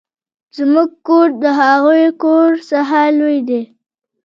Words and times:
زموږ 0.57 0.89
کور 1.07 1.27
د 1.43 1.45
هغوې 1.59 2.03
له 2.09 2.11
کور 2.23 2.49
څخه 2.71 2.97
لوي 3.17 3.39
ده. 3.49 3.61